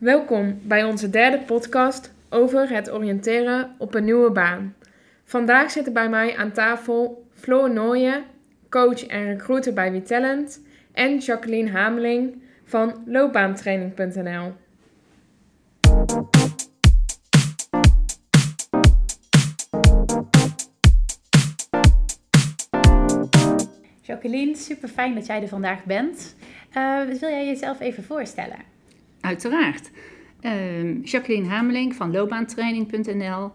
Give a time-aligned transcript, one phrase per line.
[0.00, 4.74] Welkom bij onze derde podcast over het oriënteren op een nieuwe baan.
[5.24, 8.24] Vandaag zitten bij mij aan tafel Floor Nooyen,
[8.68, 14.52] coach en recruiter bij WeTalent, en Jacqueline Hameling van loopbaantraining.nl.
[24.02, 26.36] Jacqueline, super fijn dat jij er vandaag bent.
[26.76, 28.69] Uh, wil jij jezelf even voorstellen?
[29.20, 29.90] Uiteraard.
[30.42, 33.50] Uh, Jacqueline Hameling van loopbaantraining.nl.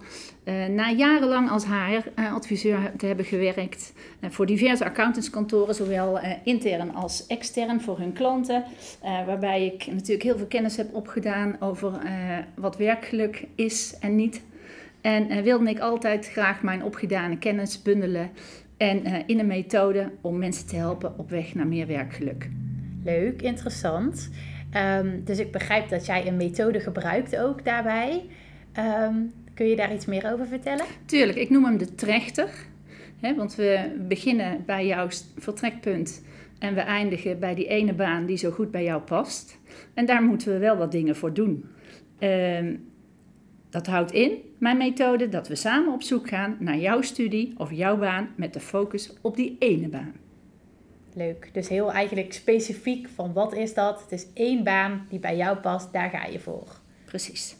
[0.45, 7.27] Uh, na jarenlang als HR-adviseur te hebben gewerkt uh, voor diverse accountantskantoren, zowel intern als
[7.27, 8.63] extern voor hun klanten.
[9.01, 11.91] waarbij ik natuurlijk heel veel kennis heb opgedaan over
[12.55, 14.41] wat werkgeluk is en niet.
[15.01, 18.29] En wilde ik altijd graag mijn opgedane kennis bundelen
[18.77, 22.49] en in een methode om mensen te helpen op weg naar meer werkgeluk.
[23.03, 24.29] Leuk, interessant.
[24.73, 28.25] Um, dus ik begrijp dat jij een methode gebruikt ook daarbij.
[28.79, 30.85] Um, kun je daar iets meer over vertellen?
[31.05, 32.49] Tuurlijk, ik noem hem de trechter.
[33.19, 36.23] Hè, want we beginnen bij jouw vertrekpunt
[36.59, 39.57] en we eindigen bij die ene baan die zo goed bij jou past.
[39.93, 41.65] En daar moeten we wel wat dingen voor doen.
[42.19, 42.93] Um,
[43.69, 47.71] dat houdt in, mijn methode, dat we samen op zoek gaan naar jouw studie of
[47.71, 50.13] jouw baan met de focus op die ene baan.
[51.17, 51.49] Leuk.
[51.53, 54.01] Dus heel eigenlijk specifiek van wat is dat?
[54.01, 56.79] Het is één baan die bij jou past, daar ga je voor.
[57.05, 57.55] Precies.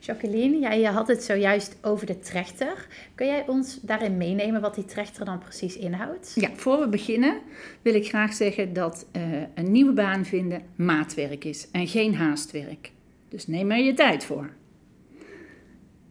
[0.00, 2.86] Jacqueline, jij had het zojuist over de trechter.
[3.14, 6.32] Kun jij ons daarin meenemen wat die trechter dan precies inhoudt?
[6.34, 7.40] Ja, voor we beginnen
[7.82, 9.22] wil ik graag zeggen dat uh,
[9.54, 12.92] een nieuwe baan vinden maatwerk is en geen haastwerk.
[13.28, 14.58] Dus neem er je tijd voor.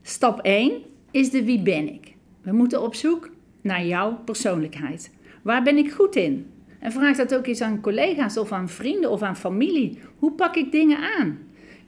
[0.09, 0.71] Stap 1
[1.11, 2.13] is de wie ben ik.
[2.41, 3.29] We moeten op zoek
[3.61, 5.11] naar jouw persoonlijkheid.
[5.41, 6.47] Waar ben ik goed in?
[6.79, 9.99] En vraag dat ook eens aan collega's of aan vrienden of aan familie.
[10.19, 11.39] Hoe pak ik dingen aan?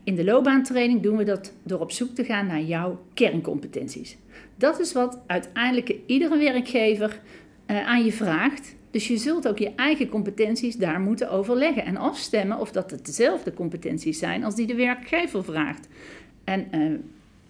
[0.03, 4.17] In de loopbaantraining doen we dat door op zoek te gaan naar jouw kerncompetenties.
[4.55, 7.19] Dat is wat uiteindelijk iedere werkgever
[7.67, 8.75] uh, aan je vraagt.
[8.91, 13.05] Dus je zult ook je eigen competenties daar moeten overleggen en afstemmen of dat het
[13.05, 15.87] dezelfde competenties zijn als die de werkgever vraagt.
[16.43, 16.99] En uh,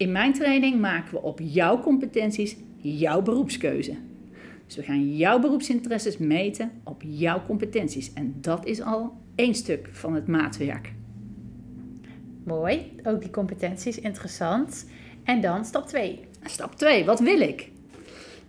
[0.01, 3.95] in mijn training maken we op jouw competenties jouw beroepskeuze.
[4.65, 8.13] Dus we gaan jouw beroepsinteresses meten op jouw competenties.
[8.13, 10.93] En dat is al één stuk van het maatwerk.
[12.43, 14.89] Mooi, ook die competenties, interessant.
[15.23, 16.19] En dan stap 2.
[16.43, 17.69] Stap 2, wat wil ik?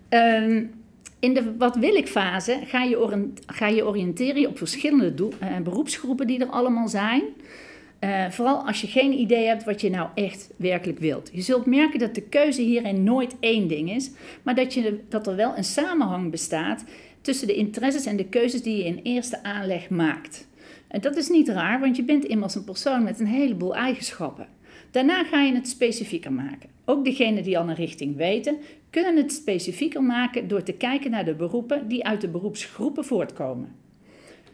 [0.09, 0.71] Um,
[1.19, 5.59] in de wat wil ik fase ga je, ga je oriënteren op verschillende doel, uh,
[5.59, 7.23] beroepsgroepen die er allemaal zijn.
[8.05, 11.31] Uh, vooral als je geen idee hebt wat je nou echt werkelijk wilt.
[11.33, 14.11] Je zult merken dat de keuze hierin nooit één ding is,
[14.43, 16.85] maar dat, je, dat er wel een samenhang bestaat
[17.21, 20.49] tussen de interesses en de keuzes die je in eerste aanleg maakt.
[20.89, 24.47] En dat is niet raar, want je bent immers een persoon met een heleboel eigenschappen.
[24.91, 26.71] Daarna ga je het specifieker maken.
[26.85, 28.57] Ook degenen die al een richting weten,
[28.91, 33.75] kunnen het specifieker maken door te kijken naar de beroepen die uit de beroepsgroepen voortkomen.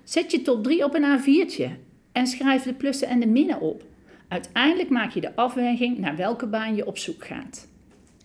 [0.04, 1.87] Zet je top 3 op een A4'tje
[2.18, 3.82] en schrijf de plussen en de minnen op.
[4.28, 7.68] Uiteindelijk maak je de afweging naar welke baan je op zoek gaat.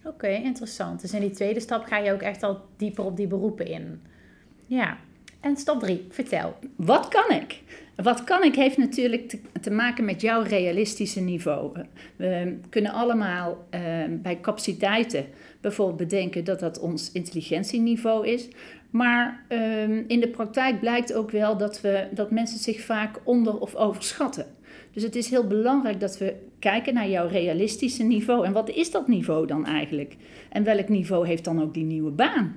[0.04, 1.02] Oké, interessant.
[1.02, 4.02] Dus in die tweede stap ga je ook echt al dieper op die beroepen in.
[4.66, 4.98] Ja.
[5.40, 6.56] En stap 3, vertel.
[6.76, 7.62] Wat kan ik?
[7.96, 11.78] Wat kan ik heeft natuurlijk te, te maken met jouw realistische niveau.
[12.16, 13.80] We kunnen allemaal uh,
[14.10, 15.26] bij capaciteiten
[15.62, 18.48] bijvoorbeeld bedenken dat dat ons intelligentieniveau is.
[18.94, 23.60] Maar um, in de praktijk blijkt ook wel dat, we, dat mensen zich vaak onder-
[23.60, 24.46] of overschatten.
[24.92, 28.46] Dus het is heel belangrijk dat we kijken naar jouw realistische niveau.
[28.46, 30.16] En wat is dat niveau dan eigenlijk?
[30.50, 32.56] En welk niveau heeft dan ook die nieuwe baan?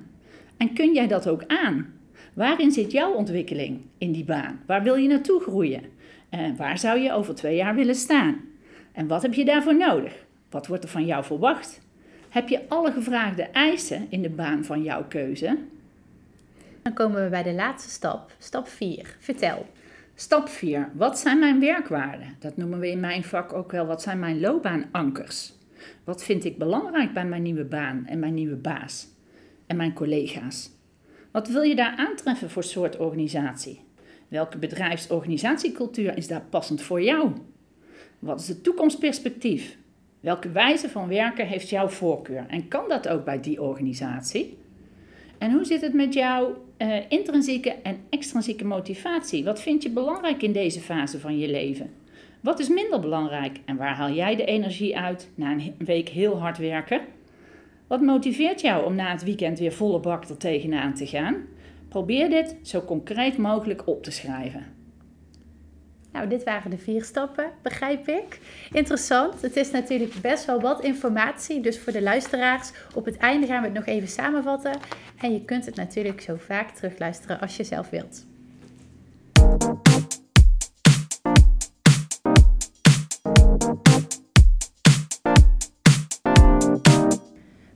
[0.57, 1.93] En kun jij dat ook aan?
[2.33, 4.59] Waarin zit jouw ontwikkeling in die baan?
[4.65, 5.81] Waar wil je naartoe groeien?
[6.29, 8.35] En waar zou je over twee jaar willen staan?
[8.91, 10.25] En wat heb je daarvoor nodig?
[10.49, 11.81] Wat wordt er van jou verwacht?
[12.29, 15.57] Heb je alle gevraagde eisen in de baan van jouw keuze?
[16.87, 19.15] Dan komen we bij de laatste stap, stap 4.
[19.19, 19.65] Vertel.
[20.15, 20.91] Stap 4.
[20.93, 22.35] Wat zijn mijn werkwaarden?
[22.39, 25.53] Dat noemen we in mijn vak ook wel wat zijn mijn loopbaanankers.
[26.03, 29.07] Wat vind ik belangrijk bij mijn nieuwe baan en mijn nieuwe baas
[29.65, 30.71] en mijn collega's?
[31.31, 33.81] Wat wil je daar aantreffen voor soort organisatie?
[34.27, 37.31] Welke bedrijfsorganisatiecultuur is daar passend voor jou?
[38.19, 39.77] Wat is het toekomstperspectief?
[40.19, 44.57] Welke wijze van werken heeft jouw voorkeur en kan dat ook bij die organisatie?
[45.37, 49.43] En hoe zit het met jouw uh, intrinsieke en extrinsieke motivatie?
[49.43, 51.89] Wat vind je belangrijk in deze fase van je leven?
[52.41, 56.39] Wat is minder belangrijk en waar haal jij de energie uit na een week heel
[56.39, 57.01] hard werken?
[57.87, 61.35] Wat motiveert jou om na het weekend weer volle bak er tegenaan te gaan?
[61.89, 64.76] Probeer dit zo concreet mogelijk op te schrijven.
[66.17, 68.39] Nou, dit waren de vier stappen, begrijp ik.
[68.71, 69.41] Interessant.
[69.41, 71.61] Het is natuurlijk best wel wat informatie.
[71.61, 74.71] Dus voor de luisteraars, op het einde gaan we het nog even samenvatten.
[75.17, 78.25] En je kunt het natuurlijk zo vaak terugluisteren als je zelf wilt.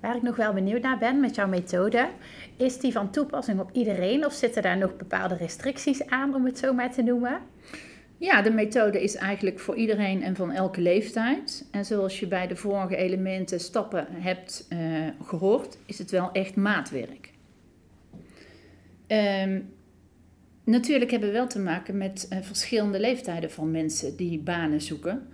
[0.01, 2.09] Waar ik nog wel benieuwd naar ben met jouw methode,
[2.57, 6.57] is die van toepassing op iedereen of zitten daar nog bepaalde restricties aan, om het
[6.57, 7.39] zo maar te noemen?
[8.21, 11.67] Ja, de methode is eigenlijk voor iedereen en van elke leeftijd.
[11.71, 16.55] En zoals je bij de vorige elementen stappen hebt uh, gehoord, is het wel echt
[16.55, 17.29] maatwerk.
[19.07, 19.69] Um,
[20.63, 25.27] natuurlijk hebben we wel te maken met uh, verschillende leeftijden van mensen die banen zoeken.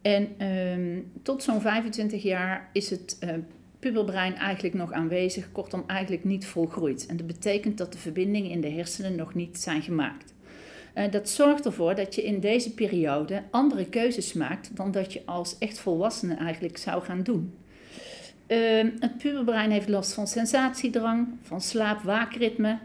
[0.00, 3.30] En um, tot zo'n 25 jaar is het uh,
[3.78, 7.06] puberbrein eigenlijk nog aanwezig, kortom eigenlijk niet volgroeid.
[7.06, 10.34] En dat betekent dat de verbindingen in de hersenen nog niet zijn gemaakt.
[10.94, 15.22] Uh, dat zorgt ervoor dat je in deze periode andere keuzes maakt dan dat je
[15.24, 17.54] als echt volwassene eigenlijk zou gaan doen.
[18.48, 22.78] Uh, het puberbrein heeft last van sensatiedrang, van slaap-waakritme,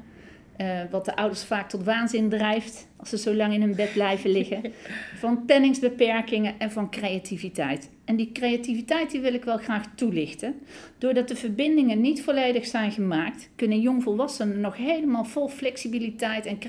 [0.57, 3.94] uh, wat de ouders vaak tot waanzin drijft als ze zo lang in hun bed
[3.94, 4.61] blijven liggen.
[5.19, 7.89] Van penningsbeperkingen en van creativiteit.
[8.05, 10.55] En die creativiteit die wil ik wel graag toelichten.
[10.97, 16.59] Doordat de verbindingen niet volledig zijn gemaakt, kunnen jongvolwassenen nog helemaal vol flexibiliteit en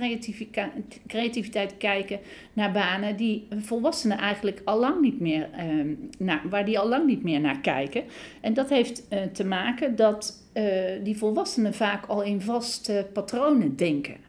[1.07, 2.21] creativiteit kijken
[2.53, 7.07] naar banen die volwassenen eigenlijk al lang niet meer, uh, naar, waar die al lang
[7.07, 8.05] niet meer naar kijken.
[8.41, 10.65] En dat heeft uh, te maken dat uh,
[11.03, 14.28] die volwassenen vaak al in vaste patronen denken.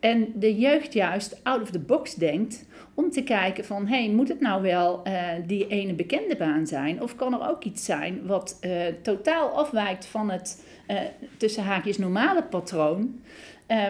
[0.00, 4.28] En de jeugd juist out of the box denkt om te kijken van, hey, moet
[4.28, 7.02] het nou wel uh, die ene bekende baan zijn?
[7.02, 11.00] Of kan er ook iets zijn wat uh, totaal afwijkt van het uh,
[11.36, 13.20] tussen haakjes normale patroon,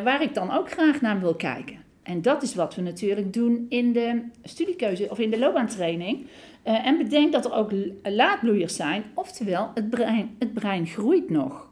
[0.05, 1.77] waar ik dan ook graag naar wil kijken?
[2.03, 6.27] En dat is wat we natuurlijk doen in de studiekeuze of in de loopbaantraining.
[6.62, 7.73] en bedenk dat er ook
[8.03, 11.71] laadbloeiers zijn, oftewel het brein, het brein groeit nog.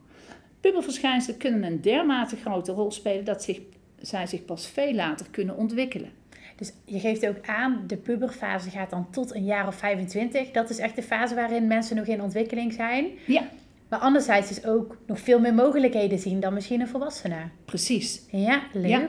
[0.61, 3.61] Puberverschijnselen kunnen een dermate grote rol spelen dat zich,
[4.01, 6.11] zij zich pas veel later kunnen ontwikkelen.
[6.57, 10.51] Dus je geeft ook aan, de puberfase gaat dan tot een jaar of 25.
[10.51, 13.07] Dat is echt de fase waarin mensen nog in ontwikkeling zijn.
[13.27, 13.49] Ja.
[13.89, 17.49] Maar anderzijds is ook nog veel meer mogelijkheden zien dan misschien een volwassene.
[17.65, 18.23] Precies.
[18.31, 18.89] Ja, leuk.
[18.89, 19.09] Ja.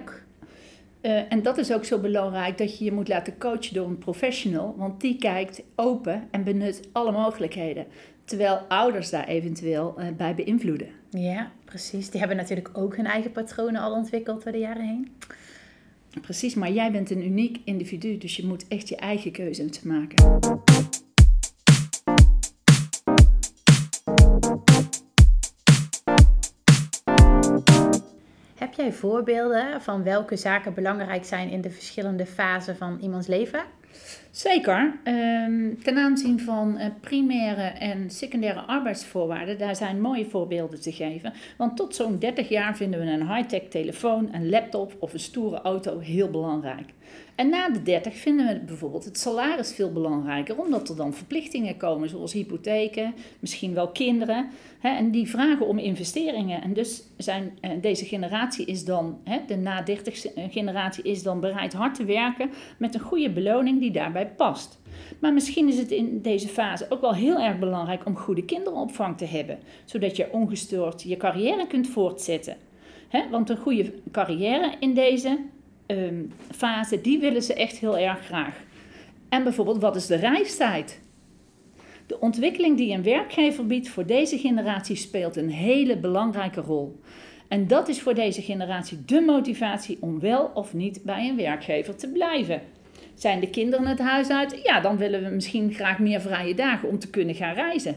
[1.01, 3.97] Uh, en dat is ook zo belangrijk dat je je moet laten coachen door een
[3.97, 7.85] professional, want die kijkt open en benut alle mogelijkheden.
[8.25, 10.87] Terwijl ouders daar eventueel uh, bij beïnvloeden.
[11.09, 12.09] Ja, precies.
[12.09, 15.11] Die hebben natuurlijk ook hun eigen patronen al ontwikkeld door de jaren heen.
[16.21, 20.39] Precies, maar jij bent een uniek individu, dus je moet echt je eigen keuze maken.
[28.79, 33.63] Jij voorbeelden van welke zaken belangrijk zijn in de verschillende fasen van iemands leven?
[34.31, 34.99] Zeker.
[35.03, 41.33] Um, ten aanzien van uh, primaire en secundaire arbeidsvoorwaarden, daar zijn mooie voorbeelden te geven.
[41.57, 45.61] Want tot zo'n 30 jaar vinden we een high-tech telefoon, een laptop of een stoere
[45.61, 46.89] auto heel belangrijk.
[47.39, 51.77] En na de 30 vinden we bijvoorbeeld het salaris veel belangrijker, omdat er dan verplichtingen
[51.77, 54.49] komen, zoals hypotheken, misschien wel kinderen.
[54.79, 56.61] Hè, en die vragen om investeringen.
[56.61, 61.39] En dus zijn, eh, deze generatie is dan, hè, de na 30 generatie is dan
[61.39, 64.79] bereid hard te werken met een goede beloning die daarbij past.
[65.19, 69.17] Maar misschien is het in deze fase ook wel heel erg belangrijk om goede kinderopvang
[69.17, 72.57] te hebben, zodat je ongestoord je carrière kunt voortzetten.
[73.31, 75.39] Want een goede carrière in deze
[75.91, 78.55] um, fase, die willen ze echt heel erg graag.
[79.29, 80.99] En bijvoorbeeld, wat is de reistijd?
[82.07, 86.99] De ontwikkeling die een werkgever biedt voor deze generatie speelt een hele belangrijke rol.
[87.47, 91.95] En dat is voor deze generatie de motivatie om wel of niet bij een werkgever
[91.95, 92.61] te blijven.
[93.13, 94.59] Zijn de kinderen het huis uit?
[94.63, 97.95] Ja, dan willen we misschien graag meer vrije dagen om te kunnen gaan reizen.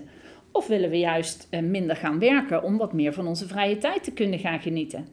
[0.53, 4.05] Of willen we juist eh, minder gaan werken om wat meer van onze vrije tijd
[4.05, 5.07] te kunnen gaan genieten?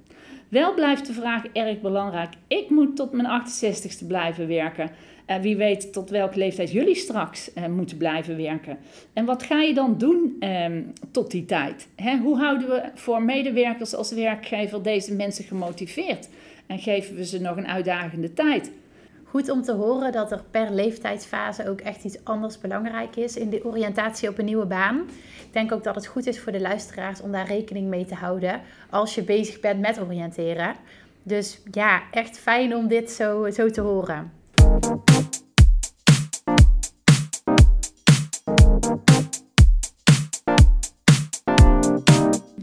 [0.49, 2.33] Wel blijft de vraag erg belangrijk.
[2.47, 4.89] Ik moet tot mijn 68ste blijven werken.
[5.25, 8.77] En wie weet tot welke leeftijd jullie straks uh, moeten blijven werken.
[9.13, 11.87] En wat ga je dan doen um, tot die tijd?
[11.95, 16.29] Hè, hoe houden we voor medewerkers als werkgever deze mensen gemotiveerd?
[16.67, 18.71] En geven we ze nog een uitdagende tijd?
[19.29, 23.49] Goed om te horen dat er per leeftijdsfase ook echt iets anders belangrijk is in
[23.49, 24.99] de oriëntatie op een nieuwe baan.
[25.45, 28.15] Ik denk ook dat het goed is voor de luisteraars om daar rekening mee te
[28.15, 30.75] houden als je bezig bent met oriënteren.
[31.23, 34.31] Dus ja, echt fijn om dit zo, zo te horen.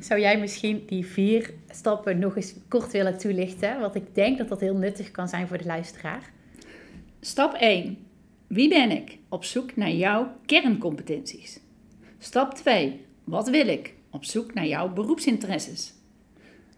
[0.00, 3.80] zou jij misschien die vier stappen nog eens kort willen toelichten?
[3.80, 6.34] Want ik denk dat dat heel nuttig kan zijn voor de luisteraar.
[7.26, 7.98] Stap 1.
[8.46, 9.18] Wie ben ik?
[9.28, 11.60] Op zoek naar jouw kerncompetenties.
[12.18, 13.04] Stap 2.
[13.24, 13.94] Wat wil ik?
[14.10, 15.94] Op zoek naar jouw beroepsinteresses.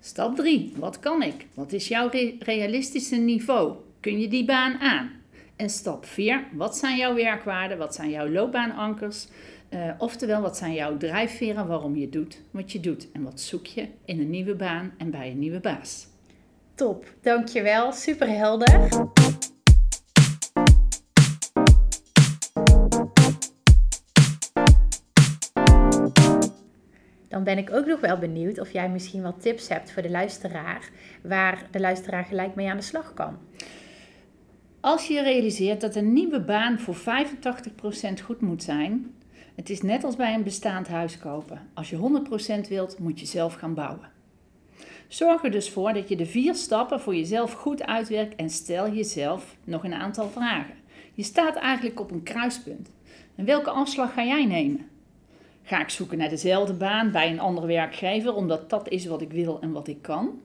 [0.01, 0.73] Stap 3.
[0.77, 1.47] Wat kan ik?
[1.55, 3.75] Wat is jouw re- realistische niveau?
[4.01, 5.11] Kun je die baan aan?
[5.57, 6.45] En stap 4.
[6.53, 7.79] Wat zijn jouw werkwaarden?
[7.79, 9.27] Wat zijn jouw loopbaanankers?
[9.69, 13.09] Eh, oftewel, wat zijn jouw drijfveren waarom je doet wat je doet?
[13.13, 16.07] En wat zoek je in een nieuwe baan en bij een nieuwe baas?
[16.75, 17.93] Top, dankjewel.
[17.93, 18.89] Super helder.
[27.39, 30.11] Dan ben ik ook nog wel benieuwd of jij misschien wat tips hebt voor de
[30.11, 30.91] luisteraar,
[31.23, 33.39] waar de luisteraar gelijk mee aan de slag kan.
[34.81, 37.01] Als je realiseert dat een nieuwe baan voor 85%
[38.25, 39.15] goed moet zijn,
[39.55, 41.61] het is net als bij een bestaand huis kopen.
[41.75, 42.23] Als je
[42.65, 44.11] 100% wilt, moet je zelf gaan bouwen.
[45.09, 48.93] Zorg er dus voor dat je de vier stappen voor jezelf goed uitwerkt en stel
[48.93, 50.75] jezelf nog een aantal vragen.
[51.15, 52.91] Je staat eigenlijk op een kruispunt.
[53.35, 54.87] En welke afslag ga jij nemen?
[55.69, 59.33] Ga ik zoeken naar dezelfde baan bij een andere werkgever omdat dat is wat ik
[59.33, 60.41] wil en wat ik kan?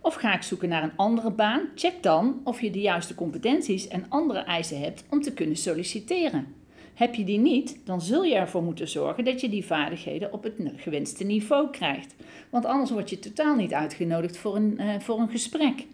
[0.00, 1.68] Of ga ik zoeken naar een andere baan?
[1.74, 6.54] Check dan of je de juiste competenties en andere eisen hebt om te kunnen solliciteren.
[6.94, 10.42] Heb je die niet, dan zul je ervoor moeten zorgen dat je die vaardigheden op
[10.42, 12.14] het gewenste niveau krijgt.
[12.50, 15.86] Want anders word je totaal niet uitgenodigd voor een, uh, voor een gesprek.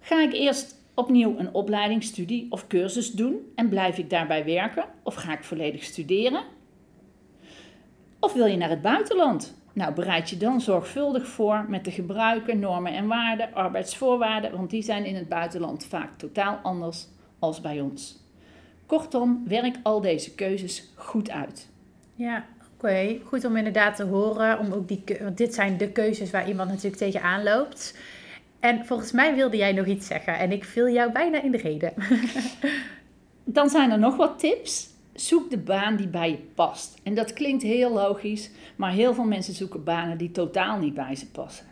[0.00, 4.84] Ga ik eerst opnieuw een opleiding, studie of cursus doen en blijf ik daarbij werken?
[5.02, 6.55] Of ga ik volledig studeren?
[8.20, 9.54] Of wil je naar het buitenland?
[9.72, 14.82] Nou, bereid je dan zorgvuldig voor met de gebruiken, normen en waarden, arbeidsvoorwaarden, want die
[14.82, 17.06] zijn in het buitenland vaak totaal anders
[17.38, 18.24] als bij ons.
[18.86, 21.68] Kortom, werk al deze keuzes goed uit.
[22.14, 22.44] Ja,
[22.74, 23.18] oké.
[23.24, 24.58] Goed om inderdaad te horen.
[24.58, 27.98] Om ook die, want dit zijn de keuzes waar iemand natuurlijk tegenaan loopt.
[28.60, 31.58] En volgens mij wilde jij nog iets zeggen en ik viel jou bijna in de
[31.58, 31.92] reden.
[33.44, 34.94] Dan zijn er nog wat tips.
[35.16, 36.98] Zoek de baan die bij je past.
[37.02, 41.14] En dat klinkt heel logisch, maar heel veel mensen zoeken banen die totaal niet bij
[41.14, 41.66] ze passen.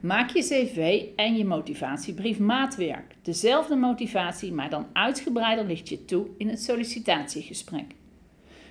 [0.00, 3.14] Maak je cv en je motivatiebrief maatwerk.
[3.22, 7.94] Dezelfde motivatie, maar dan uitgebreider ligt je toe in het sollicitatiegesprek.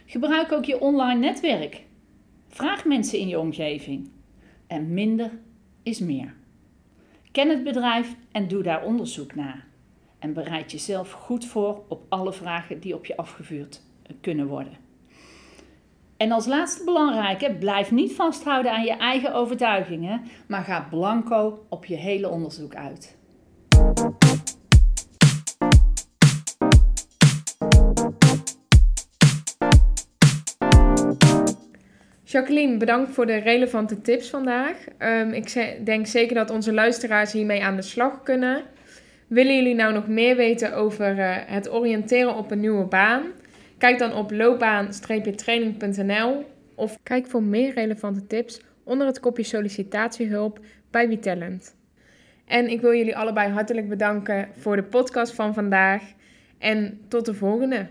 [0.06, 1.84] Gebruik ook je online netwerk.
[2.48, 4.10] Vraag mensen in je omgeving.
[4.68, 5.32] En minder
[5.84, 6.34] is meer.
[7.32, 9.68] Ken het bedrijf en doe daar onderzoek naar.
[10.20, 13.82] En bereid jezelf goed voor op alle vragen die op je afgevuurd
[14.22, 14.78] kunnen worden.
[16.18, 21.86] En als laatste belangrijke, blijf niet vasthouden aan je eigen overtuigingen, maar ga blanco op
[21.86, 23.18] je hele onderzoek uit.
[32.24, 34.78] Jacqueline, bedankt voor de relevante tips vandaag.
[35.00, 38.64] Um, ik denk zeker dat onze luisteraars hiermee aan de slag kunnen.
[39.28, 43.24] Willen jullie nou nog meer weten over uh, het oriënteren op een nieuwe baan?
[43.84, 50.60] Kijk dan op loopbaan-training.nl of kijk voor meer relevante tips onder het kopje sollicitatiehulp
[50.92, 51.76] bij WeTalent.
[52.46, 56.04] En ik wil jullie allebei hartelijk bedanken voor de podcast van vandaag
[56.58, 57.88] en tot de volgende.